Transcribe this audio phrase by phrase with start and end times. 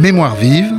[0.00, 0.72] Mémoire vive,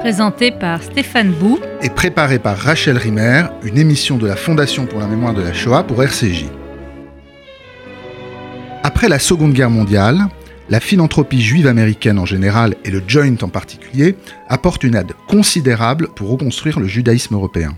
[0.00, 5.00] présenté par Stéphane Bou et préparé par Rachel Rimer, une émission de la Fondation pour
[5.00, 6.44] la mémoire de la Shoah pour RCJ.
[8.82, 10.26] Après la Seconde Guerre mondiale,
[10.68, 14.14] la philanthropie juive américaine en général et le Joint en particulier
[14.50, 17.74] apportent une aide considérable pour reconstruire le judaïsme européen.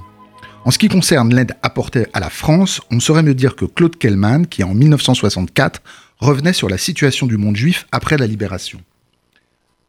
[0.64, 3.96] En ce qui concerne l'aide apportée à la France, on saurait me dire que Claude
[3.96, 5.80] Kellman, qui en 1964
[6.18, 8.80] revenait sur la situation du monde juif après la libération.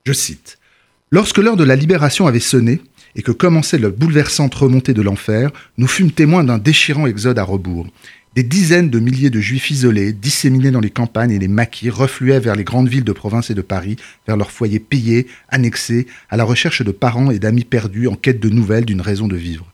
[0.05, 0.56] Je cite
[1.09, 2.81] Lorsque l'heure de la libération avait sonné
[3.16, 7.43] et que commençait la bouleversante remontée de l'enfer, nous fûmes témoins d'un déchirant exode à
[7.43, 7.88] rebours.
[8.35, 12.41] Des dizaines de milliers de juifs isolés, disséminés dans les campagnes et les maquis, refluaient
[12.41, 13.95] vers les grandes villes de province et de Paris,
[14.27, 18.41] vers leurs foyers payés, annexés, à la recherche de parents et d'amis perdus en quête
[18.41, 19.66] de nouvelles d'une raison de vivre.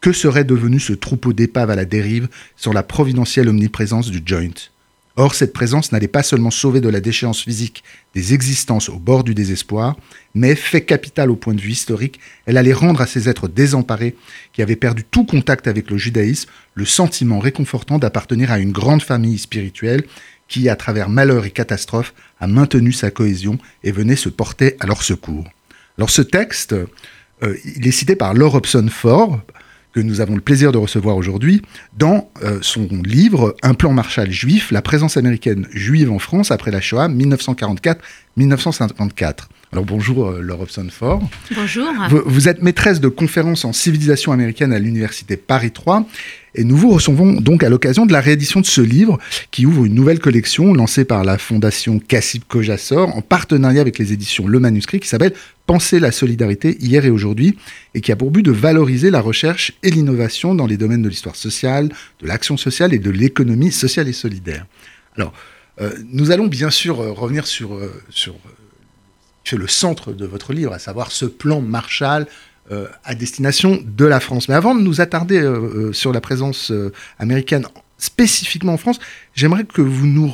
[0.00, 4.50] Que serait devenu ce troupeau d'épaves à la dérive sans la providentielle omniprésence du joint?
[5.16, 7.84] Or, cette présence n'allait pas seulement sauver de la déchéance physique
[8.14, 9.96] des existences au bord du désespoir,
[10.34, 14.16] mais, fait capital au point de vue historique, elle allait rendre à ces êtres désemparés,
[14.52, 19.02] qui avaient perdu tout contact avec le judaïsme, le sentiment réconfortant d'appartenir à une grande
[19.02, 20.04] famille spirituelle
[20.48, 24.86] qui, à travers malheur et catastrophe, a maintenu sa cohésion et venait se porter à
[24.86, 25.44] leur secours.
[25.98, 29.40] Alors ce texte, euh, il est cité par Laure Hobson Ford,
[29.92, 31.62] que nous avons le plaisir de recevoir aujourd'hui,
[31.96, 36.70] dans euh, son livre Un plan Marshall juif, la présence américaine juive en France après
[36.70, 39.34] la Shoah 1944-1954.
[39.72, 41.22] Alors bonjour euh, Laure Hobson Ford.
[41.54, 41.88] Bonjour.
[42.10, 46.06] Vous, vous, êtes maîtresse de conférences en civilisation américaine à l'université Paris 3
[46.54, 49.18] et nous vous recevons donc à l'occasion de la réédition de ce livre
[49.50, 54.12] qui ouvre une nouvelle collection lancée par la fondation Cassib Kojassor en partenariat avec les
[54.12, 55.32] éditions Le Manuscrit qui s'appelle
[55.66, 57.56] Penser la solidarité hier et aujourd'hui
[57.94, 61.08] et qui a pour but de valoriser la recherche et l'innovation dans les domaines de
[61.08, 61.88] l'histoire sociale,
[62.20, 64.66] de l'action sociale et de l'économie sociale et solidaire.
[65.16, 65.32] Alors,
[65.80, 68.34] euh, nous allons bien sûr euh, revenir sur, euh, sur
[69.52, 72.26] le centre de votre livre, à savoir ce plan Marshall
[72.70, 74.48] euh, à destination de la France.
[74.48, 76.72] Mais avant de nous attarder euh, euh, sur la présence
[77.18, 77.66] américaine
[77.98, 79.00] spécifiquement en France,
[79.34, 80.28] j'aimerais que vous nous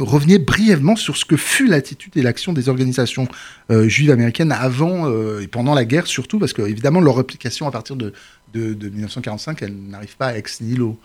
[0.00, 3.28] reveniez brièvement sur ce que fut l'attitude et l'action des organisations
[3.70, 5.10] juives américaines avant
[5.40, 8.12] et pendant la guerre, surtout parce que évidemment leur réplication à partir de,
[8.52, 10.98] de, de 1945, elle n'arrive pas ex nihilo.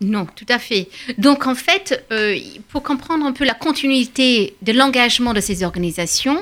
[0.00, 0.88] Non, tout à fait.
[1.18, 2.06] Donc en fait,
[2.68, 6.38] pour comprendre un peu la continuité de l'engagement de ces organisations,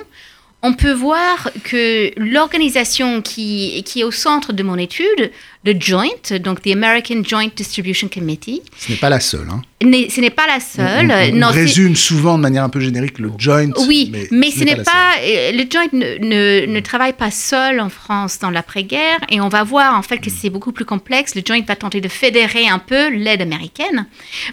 [0.67, 5.31] on peut voir que l'organisation qui, est au centre de mon étude,
[5.65, 8.63] le Joint, donc the American Joint Distribution Committee.
[8.77, 9.47] Ce n'est pas la seule.
[9.49, 9.63] Hein.
[9.83, 11.13] Ce n'est pas la seule.
[11.35, 13.71] On, non, résume souvent de manière un peu générique le Joint.
[13.87, 15.17] Oui, mais, ce n'est pas.
[15.21, 19.65] Euh, le Joint ne, ne, travaille pas seul en France dans l'après-guerre et on va
[19.65, 21.35] voir en fait que c'est beaucoup plus complexe.
[21.35, 24.07] Le Joint va tenter de fédérer un peu l'aide américaine.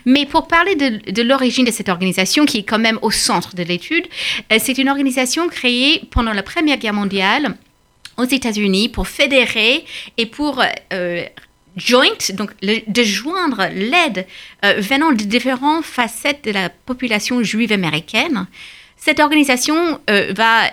[0.06, 3.56] Mais pour parler de, de l'origine de cette organisation qui est quand même au centre
[3.56, 4.06] de l'étude,
[4.52, 7.56] euh, c'est une organisation créée pendant la Première Guerre mondiale
[8.18, 9.86] aux États-Unis pour fédérer
[10.18, 10.62] et pour
[10.92, 11.24] euh,
[11.78, 14.26] joint, donc de joindre l'aide
[14.64, 18.48] euh, venant de différentes facettes de la population juive américaine.
[18.98, 20.70] Cette organisation euh, va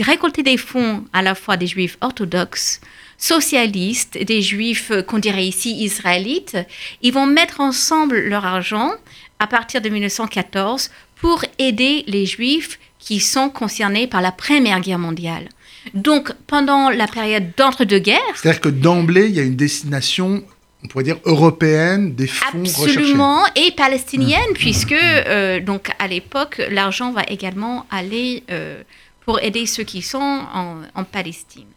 [0.00, 2.80] récolter des fonds à la fois des juifs orthodoxes,
[3.18, 6.56] socialistes, des juifs qu'on dirait ici israélites.
[7.02, 8.92] Ils vont mettre ensemble leur argent
[9.38, 14.98] à partir de 1914 pour aider les juifs qui sont concernés par la Première Guerre
[14.98, 15.48] mondiale.
[15.94, 18.20] Donc, pendant la période d'entre-deux-guerres...
[18.34, 20.42] C'est-à-dire que d'emblée, il y a une destination
[20.84, 24.54] on pourrait dire européenne des fonds absolument et palestinienne mmh.
[24.54, 28.82] puisque euh, donc à l'époque l'argent va également aller euh,
[29.24, 31.68] pour aider ceux qui sont en, Palestine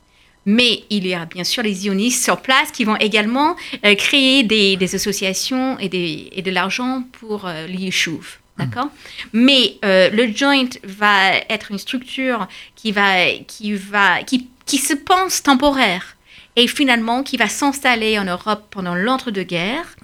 [0.46, 3.56] mais il y a bien sûr les sionistes sur place qui vont également
[3.86, 8.40] euh, créer des, associations et, des, et de l'argent pour l'Yishuv.
[8.58, 8.88] D'accord
[9.34, 14.94] Mais euh, le joint va être une structure qui, va, qui, va, qui, qui se
[14.94, 16.16] pense temporaire
[16.56, 19.96] et finalement qui va s'installer en Europe pendant l'entre-deux-guerres.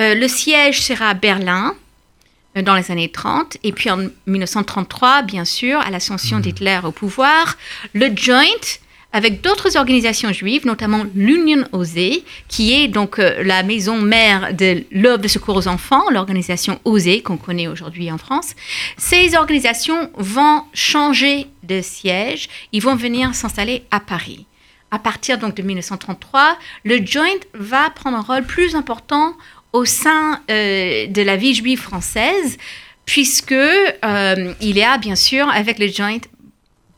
[0.00, 1.74] Euh, le siège sera à Berlin
[2.56, 6.42] euh, dans les années 30 et puis en 1933, bien sûr, à l'ascension mmh.
[6.42, 7.56] d'Hitler au pouvoir,
[7.94, 8.44] le joint
[9.12, 14.84] avec d'autres organisations juives, notamment l'Union Osée, qui est donc euh, la maison mère de
[14.92, 18.54] l'œuvre de secours aux enfants, l'organisation Osée qu'on connaît aujourd'hui en France.
[18.98, 24.46] Ces organisations vont changer de siège, ils vont venir s'installer à Paris.
[24.90, 29.36] À partir donc de 1933, le Joint va prendre un rôle plus important
[29.72, 32.58] au sein euh, de la vie juive française,
[33.04, 36.20] puisque euh, il y a bien sûr avec le Joint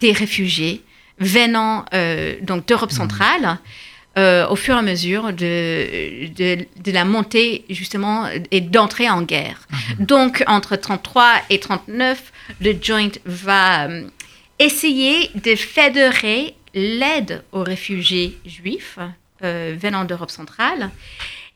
[0.01, 0.83] des réfugiés
[1.21, 3.59] venant euh, donc d'Europe centrale.
[4.19, 9.69] Euh, au fur et à mesure de, de, la montée justement et d'entrée en guerre.
[10.01, 14.09] Donc entre 33 et 39, le joint va euh,
[14.59, 18.99] essayer de fédérer l'aide aux réfugiés juifs
[19.45, 20.91] euh, venant d'Europe centrale.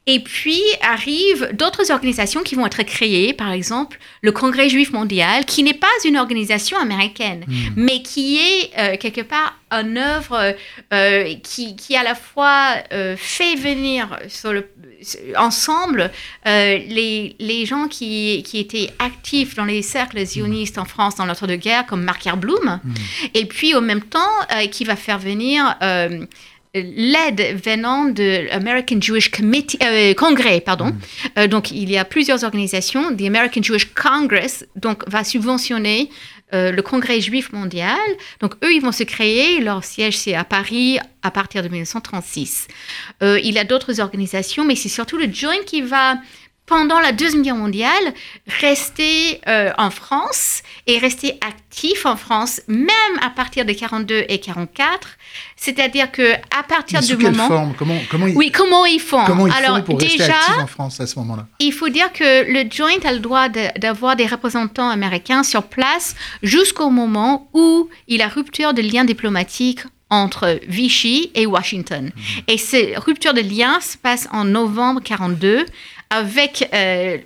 [0.06, 5.46] Et puis arrivent d'autres organisations qui vont être créées, par exemple le Congrès juif mondial,
[5.46, 7.72] qui n'est pas une organisation américaine, Hmm.
[7.76, 10.54] mais qui est euh, quelque part une œuvre
[10.92, 14.68] euh, qui, qui à la fois euh, fait venir sur le,
[15.36, 16.10] ensemble
[16.46, 21.26] euh, les, les gens qui, qui étaient actifs dans les cercles zionistes en France dans
[21.26, 22.92] l'entre-deux-guerres, comme Marc Herblum, Hmm.
[23.34, 24.20] et puis au même temps
[24.54, 26.24] euh, qui va faire venir euh,
[26.74, 30.92] l'aide venant de American Jewish Committee, euh, Congrès, pardon.
[31.38, 33.14] Euh, donc il y a plusieurs organisations.
[33.16, 36.10] The American Jewish Congress donc va subventionner
[36.52, 37.98] euh, le Congrès juif mondial.
[38.40, 39.60] Donc eux, ils vont se créer.
[39.60, 42.68] Leur siège c'est à Paris à partir de 1936.
[43.22, 46.16] Euh, il y a d'autres organisations, mais c'est surtout le Joint qui va
[46.66, 48.14] pendant la Deuxième Guerre mondiale,
[48.60, 52.88] rester euh, en France et rester actif en France, même
[53.22, 55.08] à partir de 42 et 44.
[55.56, 57.48] C'est-à-dire que à partir Mais du quelle moment...
[57.48, 57.74] forme?
[57.78, 59.24] Comment, comment ils, Oui, comment ils font?
[59.26, 61.46] comment ils Alors font pour rester déjà, actifs en France à ce moment-là?
[61.60, 65.64] il faut dire que le Joint a le droit de- d'avoir des représentants américains sur
[65.64, 69.80] place jusqu'au moment où il y a rupture de liens diplomatiques
[70.10, 72.12] entre Vichy et Washington.
[72.46, 75.64] Et cette rupture de lien se passe en novembre 42
[76.14, 77.18] avec euh,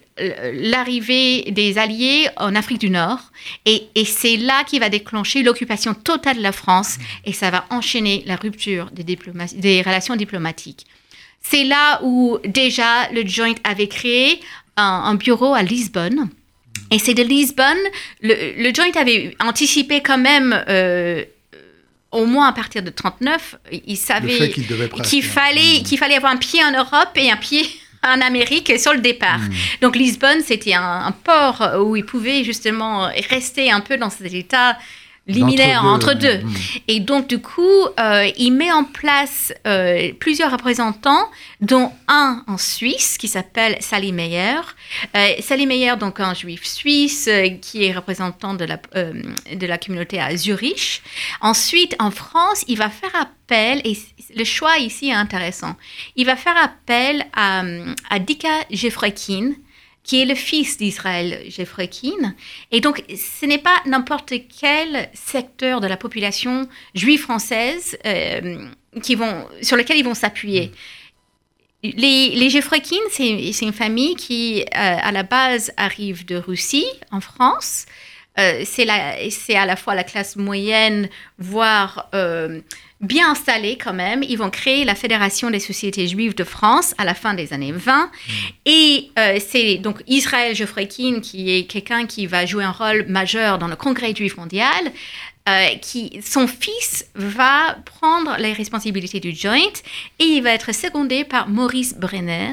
[0.53, 3.21] l'arrivée des Alliés en Afrique du Nord.
[3.67, 7.67] Et, et c'est là qui va déclencher l'occupation totale de la France et ça va
[7.71, 10.87] enchaîner la rupture des, relations diplomatiques.
[11.43, 14.41] C'est là où déjà le Joint avait créé
[14.77, 16.31] un, un bureau à Lisbonne.
[16.91, 17.77] Et c'est de Lisbonne,
[18.23, 21.23] le, le Joint avait anticipé quand même, euh,
[22.13, 25.83] au moins à partir de 39, il Le savait fait qu'ils devaient presque- qu'il fallait,
[25.85, 27.67] qu'il fallait avoir un pied en Europe et un pied
[28.03, 29.41] en Amérique sur le départ.
[29.81, 34.33] Donc Lisbonne, c'était un, un port où il pouvait justement rester un peu dans cet
[34.33, 34.79] état
[35.29, 36.41] liminaire entre deux.
[36.89, 37.63] Et donc, du coup,
[38.01, 41.29] euh, il met en place euh, plusieurs représentants,
[41.61, 44.61] dont un en Suisse qui s'appelle Sally Meyer.
[45.15, 47.29] Euh, Sally Meyer, donc un juif suisse
[47.61, 51.03] qui est représentant de la, de la communauté à Zurich.
[51.41, 53.97] Ensuite, en France, il va faire appel, et
[54.35, 55.77] le choix ici est intéressant,
[56.17, 57.63] il va faire appel à,
[58.11, 59.53] à Dika Jefrekin,
[60.09, 62.35] qui est le fils d'Israël Jefrekin.
[62.73, 68.67] Et donc, ce n'est pas n'importe quel secteur de la population juive française euh,
[69.03, 70.73] qui vont, sur lequel ils vont s'appuyer.
[71.83, 74.65] Les, les Jefrekin, c'est c'est une famille qui, euh,
[75.09, 77.85] à la base, arrive de Russie, en France.
[78.39, 81.09] Euh, c'est la- c'est à la fois la classe moyenne,
[81.39, 82.61] voire euh,
[83.01, 84.23] bien installée quand même.
[84.23, 87.73] Ils vont créer la Fédération des sociétés juives de France à la fin des années
[87.73, 88.11] 20.
[88.65, 93.59] Et euh, c'est donc Israël Jefrekin qui est quelqu'un qui va jouer un rôle majeur
[93.59, 94.93] dans le Congrès juif mondial.
[95.49, 99.73] euh, qui, son fils va prendre les responsabilités du joint
[100.19, 102.53] et il va être secondé par Maurice Brenner,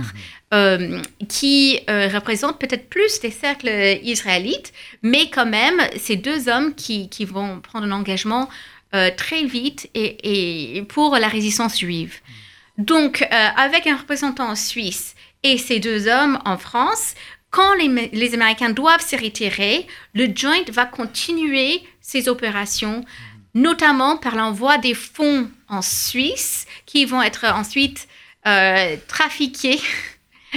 [0.54, 4.72] euh, qui euh, représente peut-être plus les cercles israélites,
[5.02, 8.48] mais quand même, c'est deux hommes qui, qui vont prendre un engagement
[8.96, 12.16] euh, très vite et, et pour la résistance juive.
[12.78, 17.14] Donc, euh, avec un représentant en Suisse et ces deux hommes en France,
[17.50, 23.04] quand les, les Américains doivent se retirer, le Joint va continuer ses opérations,
[23.54, 28.08] notamment par l'envoi des fonds en Suisse qui vont être ensuite
[28.48, 29.80] euh, trafiqués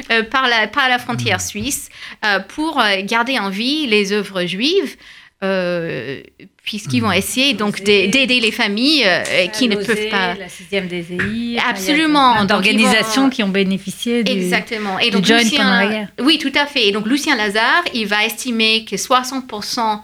[0.31, 1.89] par, la, par la frontière suisse
[2.25, 4.97] euh, pour garder en vie les œuvres juives.
[5.43, 6.21] Euh,
[6.65, 10.35] puisqu'ils vont essayer donc d'a- d'aider les familles euh, qui ne peuvent pas.
[10.35, 11.59] La sixième des EI.
[11.67, 12.45] Absolument.
[12.45, 14.33] D'organisations vont- qui ont bénéficié du...
[14.33, 14.99] Exactement.
[14.99, 16.09] Et du donc, joint Lucien, pendant la guerre.
[16.21, 16.89] Oui, tout à fait.
[16.89, 20.01] Et donc, Lucien Lazare, il va estimer que 60%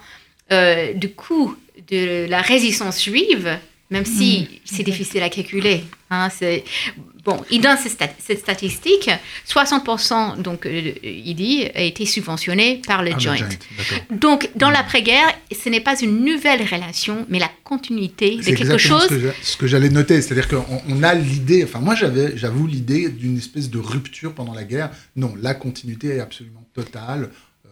[0.53, 1.57] euh, du coût
[1.91, 3.59] de la résistance juive,
[3.91, 4.57] même si Mm.
[4.64, 6.64] c'est difficile à calculer, hein, c'est...
[7.25, 9.09] Bon, il donne cette, stat- cette statistique.
[9.49, 13.37] 60%, donc, euh, il dit, a été subventionné par le Ah, le joint.
[14.11, 18.78] Donc, dans l'après-guerre, ce n'est pas une nouvelle relation, mais la continuité de C'est quelque
[18.78, 21.95] chose ce que j'a- ce que j'allais noter, c'est-à-dire qu'on on a l'idée, enfin moi
[21.95, 24.90] j'avais, j'avoue l'idée d'une espèce de rupture pendant la guerre.
[25.16, 27.31] Non, la continuité est absolument totale
[27.66, 27.69] euh,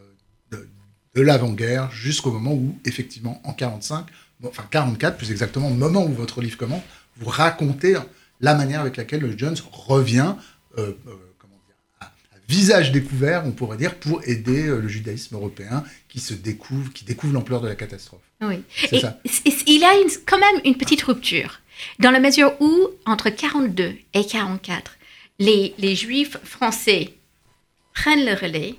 [0.52, 0.68] de,
[1.14, 4.06] de l'avant-guerre jusqu'au moment où, effectivement, en 45,
[4.40, 6.82] bon, enfin 44 plus exactement, au moment où votre livre commence,
[7.18, 7.97] vous racontez
[8.42, 10.34] la manière avec laquelle le Jones revient,
[10.78, 12.11] euh, euh, comment dire, à, à
[12.49, 17.04] visage découvert, on pourrait dire, pour aider euh, le judaïsme européen qui se découvre, qui
[17.04, 18.20] découvre l'ampleur de la catastrophe.
[18.40, 18.62] Oui.
[18.90, 19.18] Et ça.
[19.66, 21.61] il a une- quand même une petite rupture,
[22.00, 24.96] dans la mesure où, entre 42 et 44,
[25.38, 27.14] les, les juifs français
[27.94, 28.75] prennent le relais,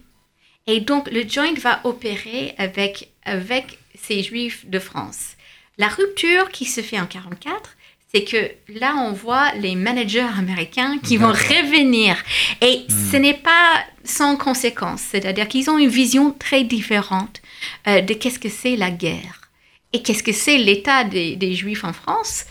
[0.67, 5.32] et donc le joint va opérer avec, avec ces juifs de France.
[5.77, 7.75] La rupture qui se fait en 44,
[8.13, 12.15] c'est que là, on voit les managers américains qui vont revenir.
[12.62, 15.01] Et ce n'est pas sans conséquence.
[15.12, 17.41] C'est-à-dire qu'ils ont une vision très différente
[17.88, 19.50] euh, de qu'est-ce que c'est la guerre
[19.93, 22.46] et qu'est-ce que c'est l'état des, des Juifs en France?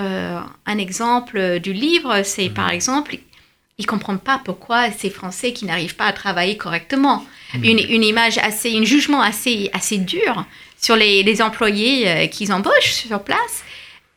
[0.00, 3.16] Euh, un exemple du livre, c'est par exemple,
[3.78, 7.24] ils ne comprennent pas pourquoi ces Français qui n'arrivent pas à travailler correctement.
[7.54, 10.44] Une, une image assez, un jugement assez, assez dur
[10.78, 13.64] sur les, les employés euh, qu'ils embauchent sur place.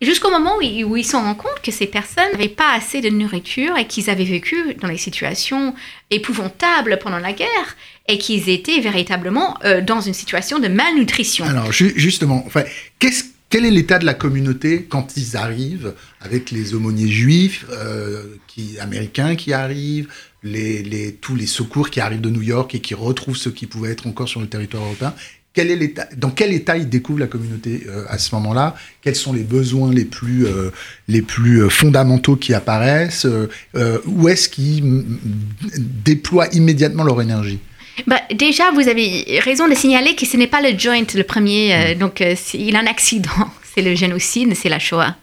[0.01, 3.09] Jusqu'au moment où ils, où se rendent compte que ces personnes n'avaient pas assez de
[3.09, 5.75] nourriture et qu'ils avaient vécu dans des situations
[6.09, 7.75] épouvantables pendant la guerre
[8.07, 11.43] et qu'ils étaient véritablement euh, dans une situation de malnutrition.
[11.43, 12.47] Alors ju- justement,
[13.49, 18.37] quel est l'état de la communauté quand ils arrivent avec les aumôniers juifs euh,
[18.79, 20.07] américains qui arrivent,
[21.19, 24.07] tous les secours qui arrivent de New York et qui retrouvent ceux qui pouvaient être
[24.07, 25.13] encore sur le territoire européen?
[25.59, 28.75] Quel est l'état, dans quel état ils découvrent la communauté euh, à ce moment-là?
[29.01, 30.69] Quels sont les besoins les plus, euh,
[31.09, 33.25] les plus euh, fondamentaux qui apparaissent?
[33.25, 35.19] Euh, Où est-ce qu'ils mm,
[36.05, 37.59] déploient immédiatement leur énergie?
[38.07, 41.73] Bah, déjà, vous avez raison de signaler que ce n'est pas le joint le premier.
[41.73, 42.23] euh, donc,
[42.53, 43.29] il a un accident.
[43.75, 45.15] C'est le génocide, c'est la Shoah.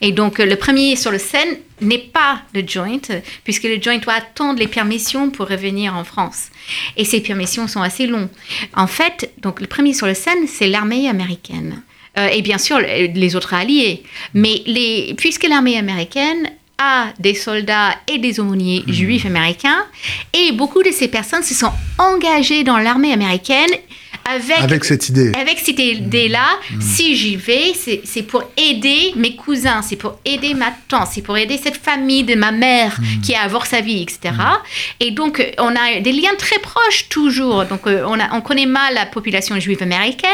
[0.00, 3.00] Et donc, euh, le premier sur le scène n'est pas le joint,
[3.44, 6.46] puisque le joint doit attendre les permissions pour revenir en France.
[6.96, 8.28] Et ces permissions sont assez longues.
[8.74, 11.82] En fait, donc, le premier sur le scène, c'est l'armée américaine.
[12.16, 14.02] Euh, et bien sûr, le- les autres alliés.
[14.34, 19.84] Mais les, puisque l'armée américaine a des soldats et des aumôniers juifs américains,
[20.32, 23.70] et beaucoup de ces personnes se sont engagées dans l'armée américaine
[24.24, 25.32] avec, Avec cette idée.
[25.40, 26.46] avec cette idée-là,
[26.80, 27.72] si j'y vais,
[28.04, 32.24] c'est pour aider mes cousins, c'est pour aider ma tante, c'est pour aider cette famille
[32.24, 34.34] de ma mère qui a à voir sa vie, etc.
[35.00, 37.64] Et donc, euh, on a des liens très proches toujours.
[37.66, 40.30] Donc, euh, on, a- on connaît mal la population juive américaine,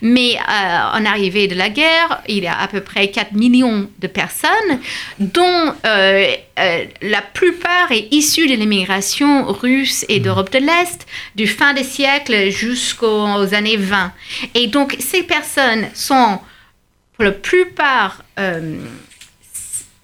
[0.00, 3.88] mais euh, en arrivée de la guerre, il y a à peu près 4 millions
[3.98, 4.78] de personnes,
[5.18, 6.26] dont euh,
[6.58, 11.84] euh, la plupart est issue de l'immigration russe et d'Europe de l'Est, du fin des
[11.84, 12.50] siècles
[13.40, 14.12] jusqu'aux années 20.
[14.54, 16.38] Et donc, ces personnes sont,
[17.14, 18.76] pour la plupart, euh,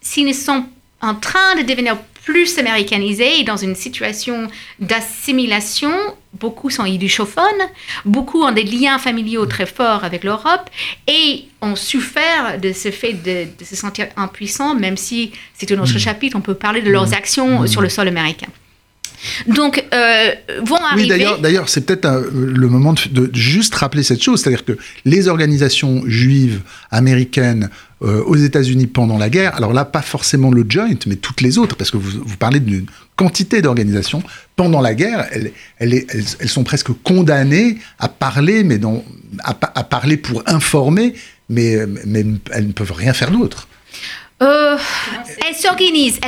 [0.00, 0.64] s'ils sont
[1.00, 4.49] en train de devenir plus américanisés et dans une situation
[4.80, 5.90] d'assimilation,
[6.35, 7.42] beaucoup sont idéophones,
[8.04, 10.68] beaucoup ont des liens familiaux très forts avec l'Europe
[11.06, 15.78] et ont souffert de ce fait de, de se sentir impuissants, même si c'est un
[15.78, 18.49] autre chapitre, on peut parler de leurs actions sur le sol américain.
[19.47, 20.31] Donc, euh,
[20.65, 21.09] vont Oui, arriver...
[21.09, 25.29] d'ailleurs, d'ailleurs, c'est peut-être le moment de, de juste rappeler cette chose, c'est-à-dire que les
[25.29, 26.61] organisations juives
[26.91, 27.71] américaines
[28.03, 31.59] euh, aux États-Unis pendant la guerre, alors là, pas forcément le Joint, mais toutes les
[31.59, 34.23] autres, parce que vous, vous parlez d'une quantité d'organisations
[34.55, 39.05] pendant la guerre, elles, elles, elles, elles sont presque condamnées à parler, mais dans,
[39.43, 41.15] à, pa- à parler pour informer,
[41.49, 43.67] mais, mais elles ne peuvent rien faire d'autre.
[44.41, 44.77] Euh,
[45.47, 46.19] elles s'organisent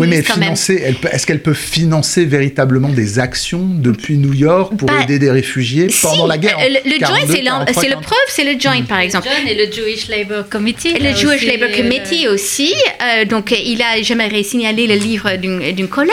[0.00, 0.56] Oui, mais quand même.
[0.56, 5.30] financer, est-ce qu'elles peuvent financer véritablement des actions depuis New York pour Bah, aider des
[5.30, 6.58] réfugiés pendant Si, la guerre?
[6.58, 8.00] en euh, Le, le joint, 42, c'est l'en- 43, c'est le 43.
[8.02, 9.28] preuve, c'est le joint, par exemple.
[9.28, 10.94] John et le Jewish Labour Committee.
[10.94, 12.74] Le Jewish aussi, Labour euh, Committee aussi.
[13.02, 16.12] euh, donc, il a, j'aimerais signaler le livre d'une d'une collègue.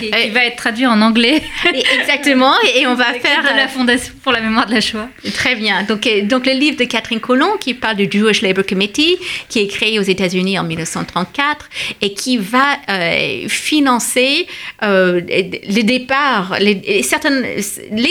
[0.00, 1.42] Qui, Euh, qui va être traduit en anglais.
[1.74, 2.52] et- exactement.
[2.74, 3.42] Et, et on va faire.
[3.42, 5.08] de la Fondation pour la mémoire de la Shoah.
[5.34, 5.82] Très bien.
[5.84, 9.16] Donc, donc, le livre de Catherine Colomb qui parle du Jewish Labour Committee,
[9.48, 11.53] qui est créé aux États-Unis en 1934
[12.00, 14.46] et qui va euh, financer
[14.82, 16.74] euh, les départs, les,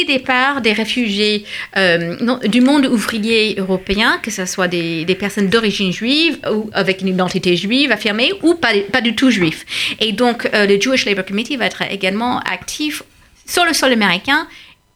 [0.05, 1.45] départs des réfugiés
[1.77, 7.07] euh, du monde ouvrier européen, que ce soit des, personnes d'origine juive ou avec une
[7.07, 9.65] identité juive affirmée ou pas, du tout juif.
[9.99, 13.03] Et donc, le Jewish Labour Committee va être également actif
[13.45, 14.47] sur le sol américain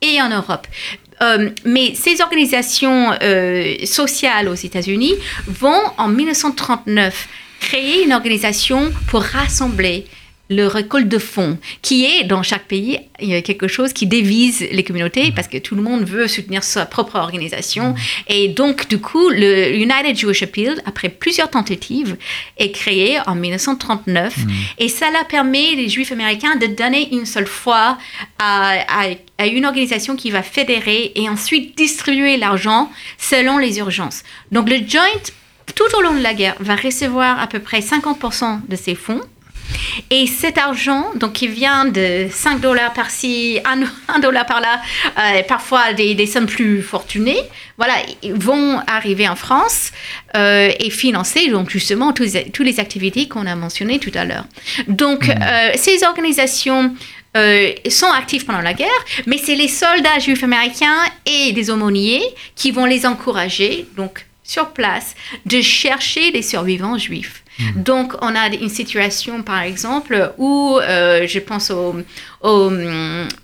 [0.02, 0.68] et en Europe.
[1.66, 3.12] Mais ces organisations
[3.86, 5.14] sociales aux États-Unis
[5.48, 7.28] vont en 1939
[7.60, 10.06] créer une organisation pour rassembler
[10.50, 13.00] le récolte de fonds, qui est dans chaque pays
[13.44, 17.18] quelque chose qui dévise les communautés parce que tout le monde veut soutenir sa propre
[17.18, 17.96] organisation.
[18.30, 22.16] Et donc, du coup, le United Jewish Appeal, après plusieurs tentatives,
[22.58, 24.36] est créé en 1939.
[24.78, 27.98] Et cela permet les Juifs américains de donner une seule fois
[28.40, 29.10] à, à-
[29.40, 34.24] à une organisation qui va fédérer et ensuite distribuer l'argent selon les urgences.
[34.54, 35.04] Donc, le Joint,
[35.78, 39.22] tout au long de la guerre, va recevoir à peu près 50% de ses fonds.
[40.10, 43.60] Et cet argent, donc qui vient de 5 dollars par-ci,
[44.08, 44.82] 1 dollar par-là,
[45.20, 47.42] euh, parfois des, des sommes plus fortunées,
[47.78, 47.94] voilà,
[48.24, 49.92] ils vont arriver en France
[50.36, 54.46] euh, et financer donc justement toutes les activités qu'on a mentionnées tout à l'heure.
[54.88, 56.96] Donc euh, ces organisations
[57.36, 58.88] euh, sont actives pendant la guerre,
[59.26, 62.24] mais c'est les soldats juifs américains et des aumôniers
[62.56, 63.86] qui vont les encourager.
[63.98, 67.44] Donc sur place de chercher les survivants juifs.
[67.76, 71.96] Donc, on a une situation, par exemple, où euh, je pense au,
[72.44, 72.72] au,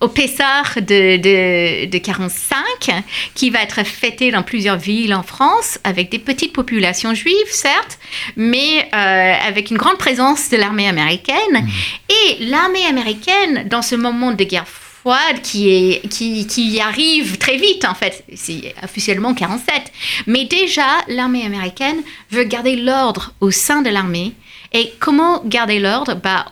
[0.01, 5.79] au Pessah de, de, de 45, qui va être fêté dans plusieurs villes en France,
[5.83, 7.97] avec des petites populations juives, certes,
[8.35, 11.67] mais euh, avec une grande présence de l'armée américaine.
[12.09, 14.67] Et l'armée américaine, dans ce moment de guerre
[15.03, 19.91] froide qui, est, qui, qui arrive très vite en fait, c'est officiellement 47.
[20.27, 21.97] Mais déjà, l'armée américaine
[22.31, 24.31] veut garder l'ordre au sein de l'armée.
[24.71, 26.15] Et comment garder l'ordre?
[26.15, 26.45] Bah,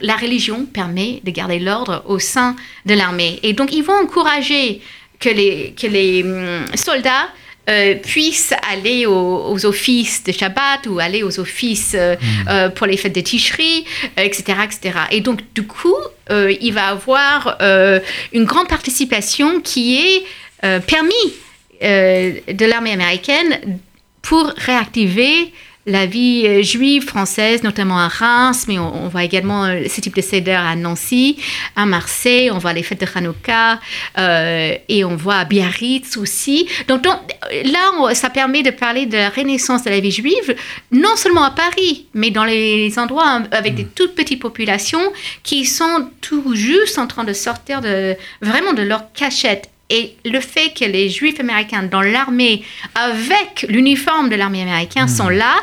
[0.00, 2.54] La religion permet de garder l'ordre au sein
[2.86, 3.40] de l'armée.
[3.42, 4.80] Et donc, ils vont encourager
[5.18, 7.28] que les, que les hum, soldats
[7.68, 12.16] euh, puissent aller aux, aux offices de Shabbat ou aller aux offices euh,
[12.48, 13.84] euh, pour les fêtes de Tishri,
[14.16, 14.98] etc., etc.
[15.10, 15.96] Et donc, du coup,
[16.30, 17.58] il va avoir
[18.32, 21.32] une grande participation qui est permis
[21.82, 23.78] euh, de l'armée américaine
[24.20, 25.50] pour réactiver
[25.90, 30.00] la vie euh, juive française, notamment à Reims, mais on, on voit également euh, ce
[30.00, 31.36] type de céder à Nancy,
[31.76, 33.80] à Marseille, on voit les fêtes de Hanouka,
[34.18, 36.68] euh, et on voit à Biarritz aussi.
[36.88, 37.18] Donc, donc,
[37.64, 40.54] là, on- ça permet de parler de la renaissance de la vie juive,
[40.92, 45.64] non seulement à Paris, mais dans les endroits hein, avec des toutes petites populations qui
[45.64, 49.68] sont tout juste en train de sortir de, vraiment de leur cachette.
[49.90, 52.62] Et le fait que les juifs américains dans l'armée,
[52.94, 55.56] avec l'uniforme de l'armée américaine, sont là,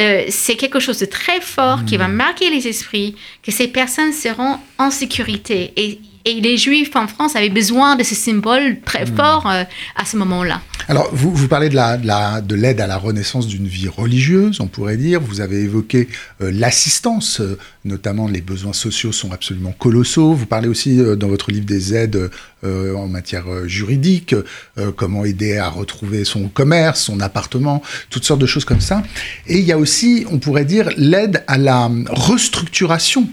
[0.00, 4.12] euh, c'est quelque chose de très fort qui va marquer les esprits, que ces personnes
[4.12, 5.72] seront en sécurité.
[5.76, 9.64] Et, et les juifs en France avaient besoin de ce symbole très fort euh,
[9.96, 10.60] à ce moment-là.
[10.88, 13.88] Alors, vous, vous parlez de la- de la- de l'aide à la renaissance d'une vie
[13.88, 15.20] religieuse, on pourrait dire.
[15.20, 16.08] Vous avez évoqué
[16.40, 20.32] euh, l'assistance, euh, notamment les besoins sociaux sont absolument colossaux.
[20.34, 22.30] Vous parlez aussi dans votre livre des aides
[22.62, 24.34] en matière juridique,
[24.96, 29.02] comment aider à retrouver son commerce, son appartement, toutes sortes de choses comme ça.
[29.46, 33.28] Et il y a aussi, on pourrait dire, l'aide à la restructuration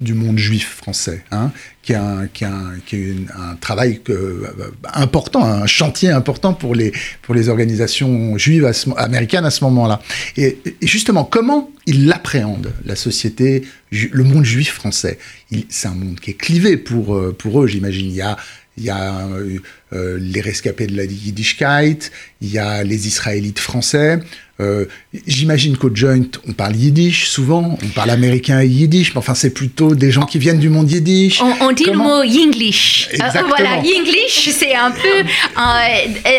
[0.00, 1.50] du monde juif français, hein,
[1.82, 4.46] qui est un, qui un, qui un travail euh,
[4.94, 10.00] important, un chantier important pour les, pour les organisations juives américaines à ce moment-là.
[10.36, 15.18] Et, et justement, comment ils l'appréhendent, la société, le monde juif français?
[15.50, 18.06] Il- C'est un monde qui est clivé pour, euh, pour eux, j'imagine.
[18.06, 18.36] Il y a,
[18.76, 19.58] il y a euh,
[19.92, 24.20] euh, les rescapés de la Yiddishkeit, il y a les Israélites français.
[24.60, 24.86] Euh,
[25.26, 29.54] J'imagine qu'au Joint, on parle yiddish souvent, on parle américain et yiddish, mais enfin, c'est
[29.54, 31.40] plutôt des gens qui viennent du monde yiddish.
[31.40, 33.08] On, on dit Comment- le mot Yinglish.
[33.14, 35.08] Euh, voilà, Yinglish, c'est un peu.
[35.56, 36.30] euh,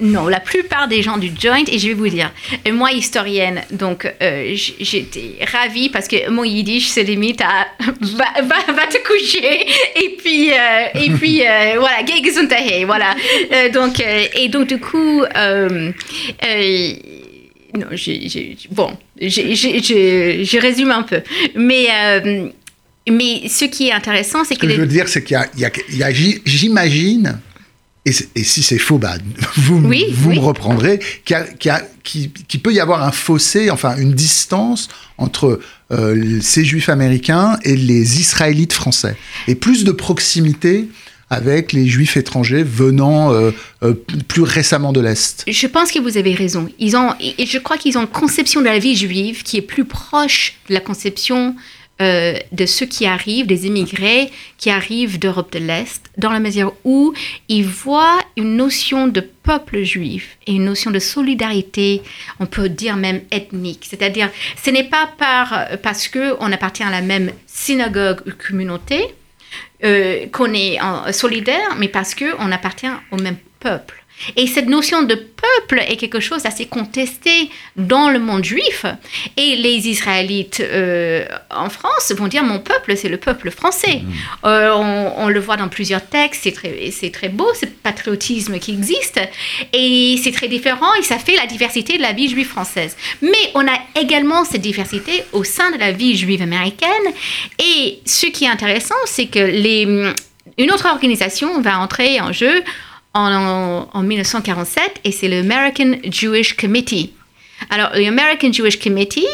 [0.00, 2.32] non, la plupart des gens du joint, et je vais vous dire,
[2.72, 7.66] moi, historienne, donc j'étais ravie parce que mon Yiddish se limite à
[8.00, 9.66] va, va, va te coucher,
[10.02, 11.42] et puis, et puis
[11.78, 12.02] voilà,
[12.86, 13.14] voilà.
[13.52, 15.22] Euh, donc, et donc, du coup.
[17.76, 21.20] Non, j'ai, j'ai- bon, je résume un peu.
[21.54, 22.48] Mais, euh,
[23.10, 25.36] mais ce qui est intéressant, c'est Ce que que je veux dire, c'est qu'il y
[25.36, 25.48] a,
[25.90, 26.10] il y a-
[26.44, 27.38] j'imagine,
[28.04, 29.16] et, et si c'est faux, bah,
[29.56, 30.36] vous, Oui, vous oui.
[30.36, 33.70] me reprendrez, qu'il y a- qu'il y a- qu'il- qu'il peut y avoir un fossé,
[33.70, 35.60] enfin une distance entre
[35.92, 39.16] euh, ces juifs américains et les israélites français,
[39.48, 40.88] et plus de proximité
[41.30, 43.50] avec les juifs étrangers venant euh,
[43.82, 43.94] euh,
[44.28, 45.44] plus récemment de l'Est.
[45.46, 46.68] je pense que vous avez raison.
[46.78, 49.84] Ils ont, je crois qu'ils ont une conception de la vie juive qui est plus
[49.84, 51.56] proche de la conception
[52.00, 56.74] euh, de ceux qui arrivent, des immigrés qui arrivent d'Europe de l'Est, dans la mesure
[56.84, 57.14] où
[57.48, 62.02] ils voient une notion de peuple juif et une notion de solidarité,
[62.38, 63.86] on peut dire même ethnique.
[63.88, 64.30] C'est-à-dire,
[64.62, 69.14] ce n'est pas par, parce qu'on appartient à la même synagogue ou communauté,
[69.84, 74.02] euh, qu'on est en- solidaire, mais parce qu'on appartient au même peuple.
[74.36, 78.86] Et cette notion de peuple est quelque chose d'assez contesté dans le monde juif.
[79.36, 84.02] Et les Israélites euh, en France vont dire mon peuple, c'est le peuple français.
[84.44, 88.72] Euh, on, on le voit dans plusieurs textes, c'est très, très beau, ce patriotisme qui
[88.72, 89.20] existe.
[89.72, 92.96] Et c'est très différent et ça fait la diversité de la vie juive française.
[93.22, 96.90] Mais on a également cette diversité au sein de la vie juive américaine.
[97.58, 99.82] Et ce qui est intéressant, c'est que les,
[100.58, 102.62] une autre organisation va entrer en jeu
[103.16, 107.12] en, en 1947 et c'est le American Jewish Committee.
[107.70, 109.26] Alors, le American Jewish Committee,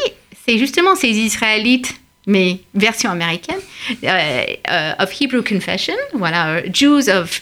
[0.45, 1.93] c'est justement ces Israélites,
[2.25, 3.59] mais version américaine,
[4.03, 7.41] euh, euh, of Hebrew Confession, voilà, euh, Jews of,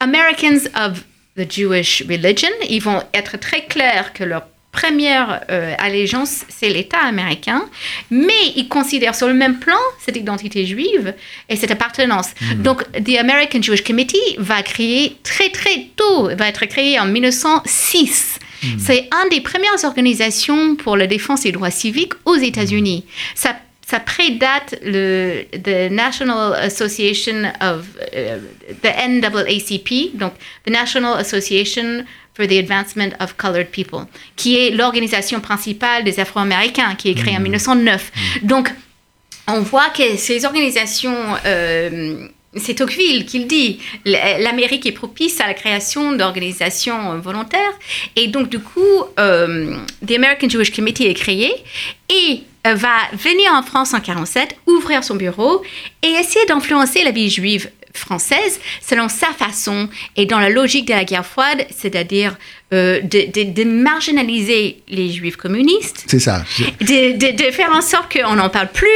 [0.00, 1.04] Americans of
[1.36, 2.50] the Jewish religion.
[2.68, 7.64] Ils vont être très clairs que leur première euh, allégeance, c'est l'État américain,
[8.10, 11.14] mais ils considèrent sur le même plan cette identité juive
[11.48, 12.28] et cette appartenance.
[12.56, 18.38] Donc, the American Jewish Committee va créer très très tôt, va être créé en 1906.
[18.78, 23.04] C'est une des premières organisations pour la défense des droits civiques aux États-Unis.
[23.34, 23.56] Ça
[23.88, 27.86] ça prédate le the National Association of
[28.16, 28.38] euh,
[28.82, 30.32] the NAACP, donc
[30.66, 32.04] the National Association
[32.36, 37.36] for the Advancement of Colored People, qui est l'organisation principale des Afro-Américains, qui est créée
[37.36, 38.12] en 1909.
[38.42, 38.70] Donc,
[39.48, 43.78] on voit que ces organisations euh, c'est Tocqueville qui le dit.
[44.04, 47.72] L'Amérique est propice à la création d'organisations volontaires.
[48.16, 48.80] Et donc, du coup,
[49.18, 51.52] euh, the American Jewish Committee est créé
[52.08, 55.62] et euh, va venir en France en 47, ouvrir son bureau
[56.02, 60.94] et essayer d'influencer la vie juive française selon sa façon et dans la logique de
[60.94, 62.36] la guerre froide, c'est-à-dire
[62.72, 66.02] euh, de, marginaliser les juifs communistes.
[66.08, 66.44] C'est ça.
[66.80, 68.88] De, faire en sorte qu'on n'en parle plus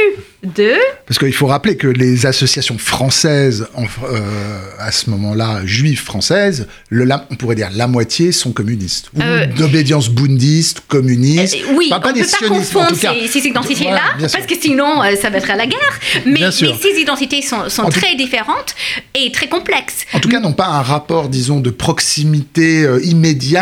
[0.43, 0.79] d'eux.
[1.05, 7.07] Parce qu'il faut rappeler que les associations françaises, euh, à ce moment-là, juives françaises, le,
[7.29, 9.09] on pourrait dire la moitié sont communistes.
[9.15, 11.55] Ou euh, d'obédience bouddhiste, communiste.
[11.73, 15.55] oui, on ne peut pas confondre ces, identités-là, parce que sinon, ça va être à
[15.55, 15.99] la guerre.
[16.25, 18.75] Mais, ces identités sont, très différentes
[19.13, 20.05] et très complexes.
[20.13, 22.85] En tout cas, n'ont pas un rapport, disons, de proximité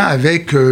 [0.08, 0.72] avec euh,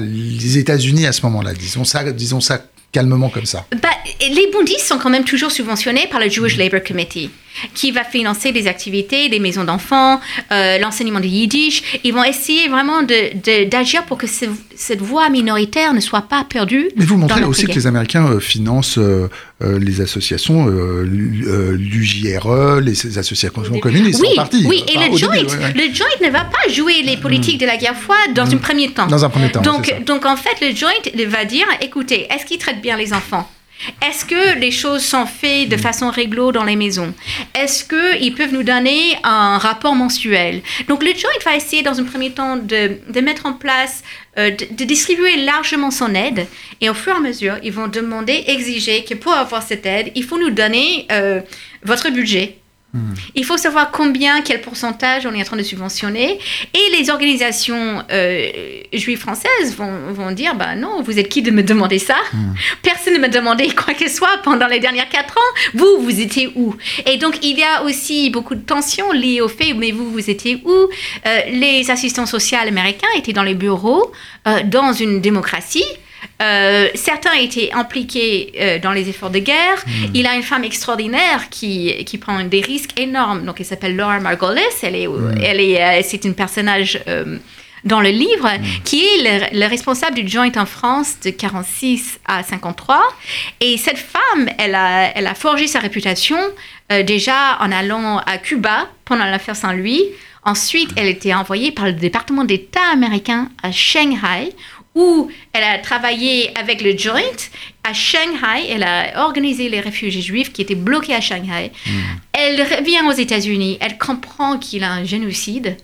[0.00, 1.52] les États-Unis à ce moment-là.
[1.52, 2.62] Disons ça, disons ça
[2.92, 3.66] calmement comme ça.
[3.82, 3.88] Bah,
[4.20, 7.30] les bouddhistes sont quand même toujours subventionnés par le Jewish Labour Committee
[7.74, 10.20] qui va financer des activités, des maisons d'enfants,
[10.52, 12.00] euh, l'enseignement du yiddish.
[12.04, 16.90] Ils vont essayer vraiment d'agir pour que cette voix minoritaire ne soit pas perdue.
[16.96, 19.28] Mais vous montrez aussi que les Américains euh, financent euh,
[19.60, 24.64] les associations, l'UJRE, les associations communistes oui, en partie.
[24.66, 27.96] Oui, et le, joint, le joint ne va pas jouer les politiques de la guerre
[27.96, 28.52] froide dans mm.
[28.52, 29.06] un premier temps.
[29.08, 29.62] Dans un premier temps.
[29.62, 30.92] Donc, donc en fait, le joint
[31.26, 33.48] va dire, écoutez, est-ce qu'ils traitent bien les enfants?
[34.02, 35.80] Est-ce que les choses sont faites de mm.
[35.80, 37.14] façon réglo dans les maisons?
[37.54, 40.62] Est-ce qu'ils peuvent nous donner un rapport mensuel?
[40.88, 44.02] Donc le joint va essayer dans un premier temps de, mettre en place,
[44.38, 46.46] euh, de, distribuer largement son aide.
[46.80, 50.10] Et au fur et à mesure, ils vont demander, exiger que pour avoir cette aide,
[50.14, 51.40] il faut nous donner euh,
[51.82, 52.57] votre budget
[53.34, 56.38] il faut savoir combien, quel pourcentage on est en train de subventionner.
[56.72, 58.48] Et les organisations euh,
[58.94, 62.16] juives françaises vont, vont, dire bah non, vous êtes qui de me demander ça?
[62.32, 62.54] Hmm.
[62.82, 65.74] Personne ne m'a demandé quoi que ce soit pendant les dernières quatre ans.
[65.74, 66.74] Vous, vous étiez où?
[67.04, 70.30] Et donc, il y a aussi beaucoup de tensions liées au fait mais vous, vous
[70.30, 70.72] étiez où?
[70.72, 74.12] Euh, Les assistants sociaux américains étaient dans les bureaux,
[74.46, 75.84] euh, dans une démocratie.
[76.40, 79.84] Euh, certains étaient impliqués euh, dans les efforts de guerre.
[79.86, 80.10] Hmm.
[80.14, 83.44] Il a une femme extraordinaire qui, qui prend des risques énormes.
[83.44, 84.60] Donc, elle s'appelle Laura Margolis.
[84.82, 85.08] Elle est,
[85.42, 87.00] elle est, euh, c'est une personnage
[87.84, 88.82] dans le livre hmm.
[88.84, 93.00] qui est le, responsable du joint en France de 46 à 53.
[93.60, 96.38] Et cette femme, elle a, elle a forgé sa réputation
[97.04, 100.04] déjà en allant à Cuba pendant l'affaire Saint-Louis.
[100.44, 104.54] Ensuite, elle était envoyée par le département d'État américain à Shanghai,
[104.98, 107.38] où elle a travaillé avec le Joint
[107.84, 108.66] à Shanghai.
[108.68, 111.70] Elle a organisé les réfugiés juifs qui étaient bloqués à Shanghai.
[111.86, 111.90] Hmm.
[112.32, 113.78] Elle revient aux États-Unis.
[113.80, 115.76] Elle comprend qu'il y a un génocide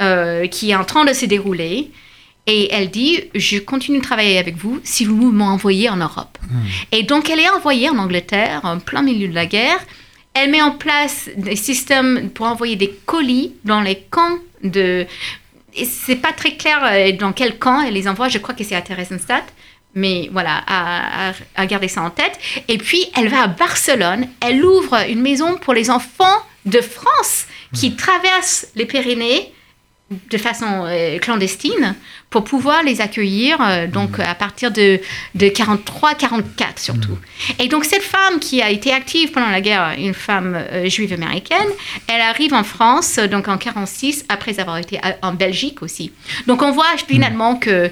[0.00, 1.90] euh, qui est en train de se dérouler.
[2.46, 6.38] Et elle dit, je continue de travailler avec vous si vous m'envoyez en Europe.
[6.48, 6.56] Hmm.
[6.92, 9.80] Et donc, elle est envoyée en Angleterre, en plein milieu de la guerre.
[10.32, 15.06] Elle met en place des systèmes pour envoyer des colis dans les camps de
[15.84, 18.28] c'est pas très clair euh, dans quel camp elle les envoie.
[18.28, 19.44] Je crois que c'est à Theresienstadt.
[19.94, 22.38] Mais voilà, à, à, garder ça en tête.
[22.68, 24.28] Et puis, elle va à Barcelone.
[24.40, 26.36] Elle ouvre une maison pour les enfants
[26.66, 27.96] de France qui mmh.
[27.96, 29.54] traversent les Pyrénées
[30.10, 31.96] de façon euh, clandestine
[32.30, 34.22] pour pouvoir les accueillir, euh, donc mmh.
[34.22, 35.00] à partir de,
[35.34, 37.10] de 43, 44 surtout.
[37.10, 37.62] Mmh.
[37.62, 41.12] Et donc cette femme qui a été active pendant la guerre, une femme euh, juive
[41.12, 41.66] américaine,
[42.06, 46.12] elle arrive en France donc en 46 après avoir été en Belgique aussi.
[46.46, 47.60] Donc on voit finalement mmh.
[47.60, 47.90] que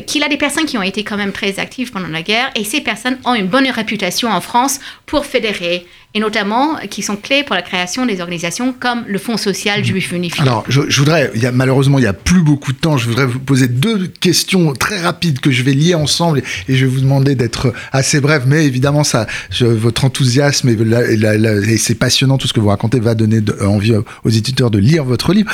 [0.00, 2.64] qu'il a des personnes qui ont été quand même très actives pendant la guerre et
[2.64, 7.42] ces personnes ont une bonne réputation en France pour fédérer et notamment qui sont clés
[7.42, 10.42] pour la création des organisations comme le Fonds social juif unifié.
[10.42, 13.08] Alors, je, voudrais, il y a, malheureusement, il n'y a plus beaucoup de temps, je
[13.08, 16.90] voudrais vous poser deux questions très rapides que je vais lier ensemble et je vais
[16.90, 19.26] vous demander d'être assez bref, mais évidemment, ça,
[19.60, 24.70] votre enthousiasme et, c'est passionnant tout ce que vous racontez va donner envie aux éditeurs
[24.70, 25.50] de lire votre livre.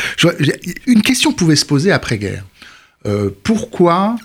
[0.86, 2.44] une question pouvait se poser après-guerre.
[3.06, 4.16] Euh, pourquoi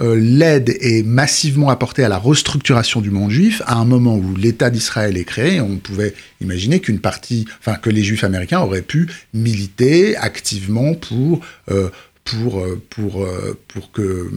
[0.00, 4.34] euh, l'aide est massivement apportée à la restructuration du monde juif à un moment où
[4.36, 5.60] l'État d'Israël est créé.
[5.60, 11.40] On pouvait imaginer qu'une partie, enfin que les Juifs américains auraient pu militer activement pour
[11.70, 11.90] euh,
[12.24, 13.26] pour, pour,
[13.66, 14.30] pour, que,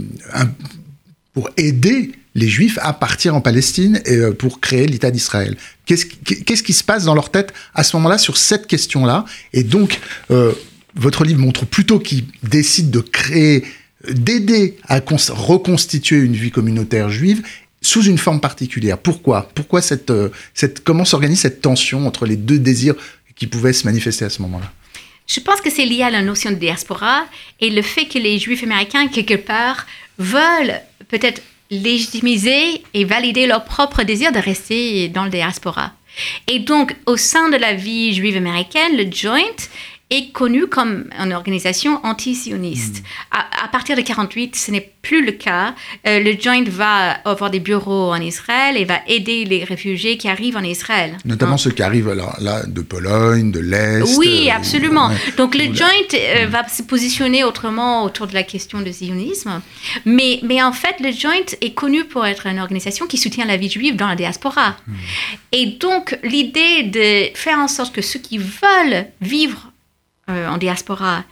[1.35, 5.55] pour aider les Juifs à partir en Palestine et pour créer l'État d'Israël.
[5.85, 9.25] Qu'est-ce qui se passe dans leur tête à ce moment-là sur cette question-là?
[9.53, 9.99] Et donc,
[10.95, 13.65] votre livre montre plutôt qu'ils décident de créer,
[14.09, 17.43] d'aider à reconstituer une vie communautaire juive
[17.81, 18.97] sous une forme particulière.
[18.97, 19.49] Pourquoi?
[19.53, 22.95] Pourquoi cette, euh, cette, comment s'organise cette tension entre les deux désirs
[23.35, 24.71] qui pouvaient se manifester à ce moment-là?
[25.27, 27.25] Je pense que c'est lié à la notion de diaspora
[27.59, 29.85] et le fait que les Juifs américains, quelque part,
[30.17, 31.41] veulent peut-être
[31.71, 35.93] légitimiser et valider leur propre désir de rester dans le diaspora.
[36.47, 39.41] Et donc, au sein de la vie juive américaine, le joint
[40.11, 43.03] est connu comme une organisation anti-sioniste.
[43.31, 43.37] Hmm.
[43.63, 45.73] À, partir de 48, ce n'est plus le cas.
[46.07, 50.27] Euh, le Joint va avoir des bureaux en Israël et va aider les réfugiés qui
[50.27, 51.17] arrivent en Israël.
[51.25, 51.57] Notamment hein?
[51.57, 54.17] ceux qui arrivent là, là, de Pologne, de l'Est.
[54.17, 55.09] Oui, euh, absolument.
[55.37, 56.49] Donc le Joint euh, hmm.
[56.49, 59.61] va se positionner autrement autour de la question du sionisme.
[60.05, 63.57] Mais, mais en fait, le Joint est connu pour être une organisation qui soutient la
[63.57, 64.77] vie juive dans la diaspora.
[64.87, 64.93] Hmm.
[65.51, 69.71] Et donc l'idée de faire en sorte que ceux qui veulent vivre
[70.29, 71.23] euh, en diaspora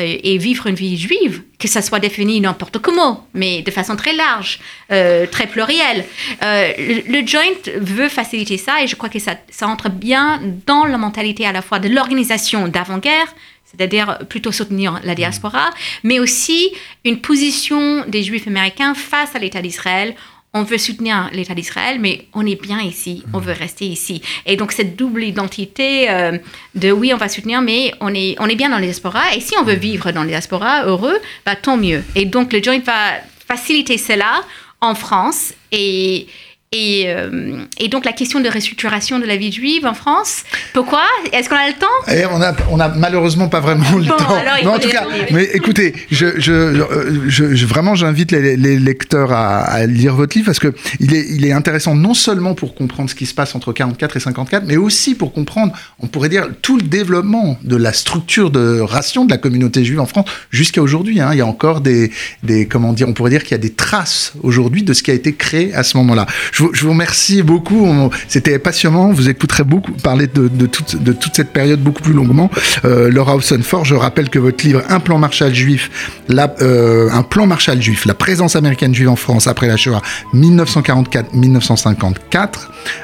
[0.00, 3.96] euh, et vivre une vie juive, que ça soit défini n'importe comment, mais de façon
[3.96, 4.60] très large,
[4.92, 6.04] euh, très plurielle.
[6.40, 10.98] le, Joint veut faciliter ça et je crois que ça, ça entre bien dans la
[10.98, 15.70] mentalité à la fois de l'organisation d'avant-guerre, c'est-à-dire plutôt soutenir la diaspora,
[16.04, 16.70] mais aussi
[17.04, 20.14] une position des Juifs américains face à l'État d'Israël
[20.54, 24.22] on veut soutenir l'État d'Israël, mais on est bien ici, on veut rester ici.
[24.46, 26.38] Et donc cette double identité euh,
[26.74, 29.40] de oui, on va soutenir, mais on est, on est bien dans les diaspora, et
[29.40, 32.02] si on veut vivre dans les diaspora heureux, bah, tant mieux.
[32.14, 34.42] Et donc le joint va faciliter cela
[34.80, 36.26] en France, et,
[36.70, 41.02] et, euh, et, donc la question de restructuration de la vie juive en France, pourquoi?
[41.32, 42.12] Est-ce qu'on a le temps?
[42.12, 44.16] Et eh, on, a, on a malheureusement pas vraiment le temps.
[44.64, 46.84] non, en tout cas, mais écoutez, je, je,
[47.26, 51.26] je, vraiment j'invite les, les, lecteurs à, à, lire votre livre parce que il est,
[51.30, 54.64] il est intéressant non seulement pour comprendre ce qui se passe entre 44 et 54,
[54.66, 59.24] mais aussi pour comprendre, on pourrait dire, tout le développement de la structure de ration
[59.24, 61.18] de la communauté juive en France jusqu'à aujourd'hui.
[61.18, 61.30] Hein.
[61.32, 62.10] Il y a encore des,
[62.42, 65.10] des, comment dire, on pourrait dire qu'il y a des traces aujourd'hui de ce qui
[65.10, 66.26] a été créé à ce moment-là
[66.72, 68.10] je, vous remercie beaucoup.
[68.28, 69.12] C'était passionnant.
[69.12, 70.96] Vous écouterez beaucoup parler de, toute,
[71.34, 72.50] cette période beaucoup plus longuement.
[72.84, 75.90] Euh, Laura Hausenfort, je rappelle que votre livre Un plan Marshall juif,
[76.28, 80.02] la, euh, un plan Marshall juif, la présence américaine juive en France après la Shoah
[80.34, 82.48] 1944-1954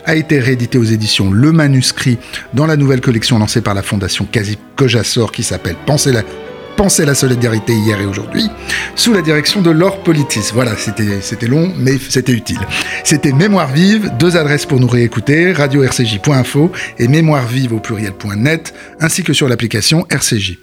[0.04, 2.18] a été réédité aux éditions Le Manuscrit
[2.52, 6.22] dans la nouvelle collection lancée par la fondation Kazi Kojassor qui s'appelle Pensez la
[6.76, 8.50] Penser la solidarité hier et aujourd'hui,
[8.96, 10.50] sous la direction de Laure Politis.
[10.52, 12.60] Voilà, c'était long, mais c'était utile.
[13.04, 19.22] C'était Mémoire vive, deux adresses pour nous réécouter, radio-rcj.info et mémoire vive au pluriel.net, ainsi
[19.22, 20.58] que sur l'application RCJ.